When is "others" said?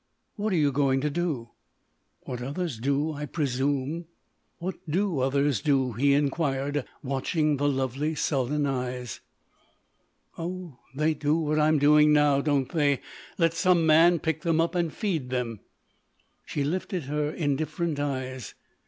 2.41-2.79, 5.19-5.61